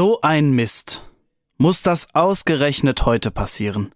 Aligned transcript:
So 0.00 0.18
ein 0.22 0.52
Mist. 0.52 1.04
Muss 1.58 1.82
das 1.82 2.14
ausgerechnet 2.14 3.04
heute 3.04 3.30
passieren? 3.30 3.94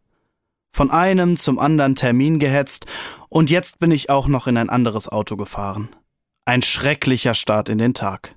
Von 0.71 0.91
einem 0.91 1.38
zum 1.38 1.58
anderen 1.58 1.95
Termin 1.95 2.38
gehetzt 2.38 2.84
und 3.30 3.49
jetzt 3.49 3.79
bin 3.79 3.90
ich 3.90 4.11
auch 4.11 4.29
noch 4.29 4.46
in 4.46 4.59
ein 4.59 4.69
anderes 4.69 5.09
Auto 5.09 5.37
gefahren. 5.37 5.96
Ein 6.45 6.61
schrecklicher 6.61 7.32
Start 7.32 7.71
in 7.71 7.79
den 7.79 7.95
Tag. 7.95 8.37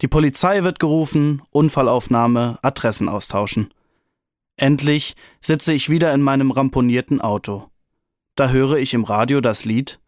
Die 0.00 0.08
Polizei 0.08 0.64
wird 0.64 0.80
gerufen, 0.80 1.42
Unfallaufnahme, 1.50 2.58
Adressen 2.62 3.08
austauschen. 3.08 3.72
Endlich 4.56 5.14
sitze 5.40 5.72
ich 5.74 5.88
wieder 5.88 6.12
in 6.12 6.20
meinem 6.20 6.50
ramponierten 6.50 7.20
Auto. 7.20 7.70
Da 8.34 8.48
höre 8.48 8.78
ich 8.78 8.92
im 8.92 9.04
Radio 9.04 9.40
das 9.40 9.64
Lied 9.64 10.00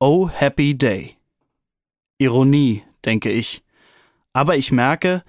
Oh 0.00 0.30
Happy 0.30 0.78
Day. 0.78 1.18
Ironie, 2.16 2.84
denke 3.04 3.30
ich. 3.30 3.62
Aber 4.32 4.56
ich 4.56 4.72
merke, 4.72 5.24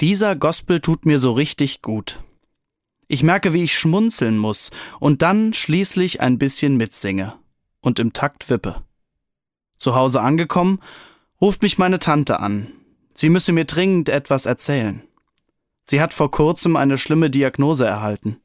dieser 0.00 0.36
Gospel 0.36 0.80
tut 0.80 1.06
mir 1.06 1.18
so 1.18 1.32
richtig 1.32 1.80
gut. 1.80 2.22
Ich 3.08 3.22
merke, 3.22 3.52
wie 3.52 3.62
ich 3.62 3.78
schmunzeln 3.78 4.36
muss 4.36 4.70
und 5.00 5.22
dann 5.22 5.54
schließlich 5.54 6.20
ein 6.20 6.38
bisschen 6.38 6.76
mitsinge 6.76 7.34
und 7.80 7.98
im 7.98 8.12
Takt 8.12 8.50
wippe. 8.50 8.82
Zu 9.78 9.94
Hause 9.94 10.20
angekommen, 10.20 10.80
ruft 11.40 11.62
mich 11.62 11.78
meine 11.78 11.98
Tante 11.98 12.40
an. 12.40 12.72
Sie 13.14 13.28
müsse 13.28 13.52
mir 13.52 13.64
dringend 13.64 14.08
etwas 14.08 14.44
erzählen. 14.44 15.02
Sie 15.84 16.00
hat 16.00 16.12
vor 16.12 16.30
kurzem 16.30 16.76
eine 16.76 16.98
schlimme 16.98 17.30
Diagnose 17.30 17.86
erhalten. 17.86 18.40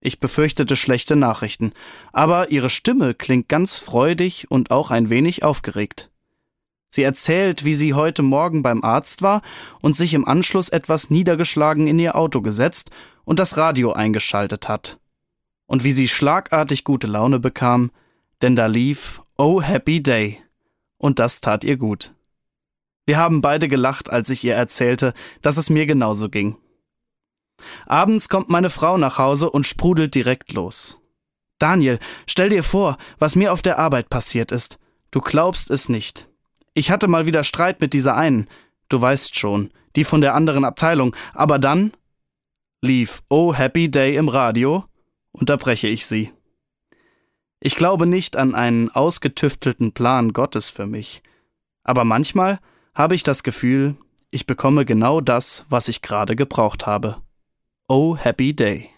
Ich 0.00 0.20
befürchtete 0.20 0.76
schlechte 0.76 1.16
Nachrichten, 1.16 1.72
aber 2.12 2.50
ihre 2.50 2.70
Stimme 2.70 3.14
klingt 3.14 3.48
ganz 3.48 3.78
freudig 3.78 4.50
und 4.50 4.70
auch 4.70 4.90
ein 4.90 5.10
wenig 5.10 5.42
aufgeregt. 5.42 6.10
Sie 6.96 7.02
erzählt, 7.02 7.66
wie 7.66 7.74
sie 7.74 7.92
heute 7.92 8.22
Morgen 8.22 8.62
beim 8.62 8.82
Arzt 8.82 9.20
war 9.20 9.42
und 9.82 9.98
sich 9.98 10.14
im 10.14 10.26
Anschluss 10.26 10.70
etwas 10.70 11.10
niedergeschlagen 11.10 11.86
in 11.86 11.98
ihr 11.98 12.16
Auto 12.16 12.40
gesetzt 12.40 12.88
und 13.26 13.38
das 13.38 13.58
Radio 13.58 13.92
eingeschaltet 13.92 14.66
hat. 14.66 14.98
Und 15.66 15.84
wie 15.84 15.92
sie 15.92 16.08
schlagartig 16.08 16.84
gute 16.84 17.06
Laune 17.06 17.38
bekam, 17.38 17.90
denn 18.40 18.56
da 18.56 18.64
lief 18.64 19.20
Oh 19.36 19.60
Happy 19.60 20.02
Day. 20.02 20.42
Und 20.96 21.18
das 21.18 21.42
tat 21.42 21.64
ihr 21.64 21.76
gut. 21.76 22.14
Wir 23.04 23.18
haben 23.18 23.42
beide 23.42 23.68
gelacht, 23.68 24.08
als 24.08 24.30
ich 24.30 24.42
ihr 24.42 24.54
erzählte, 24.54 25.12
dass 25.42 25.58
es 25.58 25.68
mir 25.68 25.84
genauso 25.84 26.30
ging. 26.30 26.56
Abends 27.84 28.30
kommt 28.30 28.48
meine 28.48 28.70
Frau 28.70 28.96
nach 28.96 29.18
Hause 29.18 29.50
und 29.50 29.66
sprudelt 29.66 30.14
direkt 30.14 30.54
los. 30.54 30.98
Daniel, 31.58 31.98
stell 32.26 32.48
dir 32.48 32.62
vor, 32.62 32.96
was 33.18 33.36
mir 33.36 33.52
auf 33.52 33.60
der 33.60 33.78
Arbeit 33.78 34.08
passiert 34.08 34.50
ist. 34.50 34.78
Du 35.10 35.20
glaubst 35.20 35.70
es 35.70 35.90
nicht. 35.90 36.30
Ich 36.78 36.90
hatte 36.90 37.08
mal 37.08 37.24
wieder 37.24 37.42
Streit 37.42 37.80
mit 37.80 37.94
dieser 37.94 38.16
einen, 38.16 38.48
du 38.90 39.00
weißt 39.00 39.34
schon, 39.34 39.70
die 39.96 40.04
von 40.04 40.20
der 40.20 40.34
anderen 40.34 40.62
Abteilung, 40.62 41.16
aber 41.32 41.58
dann 41.58 41.92
lief 42.82 43.22
Oh 43.30 43.54
Happy 43.54 43.90
Day 43.90 44.14
im 44.16 44.28
Radio, 44.28 44.84
unterbreche 45.32 45.88
ich 45.88 46.04
sie. 46.04 46.34
Ich 47.60 47.76
glaube 47.76 48.04
nicht 48.04 48.36
an 48.36 48.54
einen 48.54 48.90
ausgetüftelten 48.90 49.92
Plan 49.92 50.34
Gottes 50.34 50.68
für 50.68 50.84
mich, 50.84 51.22
aber 51.82 52.04
manchmal 52.04 52.58
habe 52.94 53.14
ich 53.14 53.22
das 53.22 53.42
Gefühl, 53.42 53.96
ich 54.30 54.44
bekomme 54.44 54.84
genau 54.84 55.22
das, 55.22 55.64
was 55.70 55.88
ich 55.88 56.02
gerade 56.02 56.36
gebraucht 56.36 56.84
habe. 56.84 57.22
Oh 57.88 58.18
Happy 58.18 58.54
Day. 58.54 58.90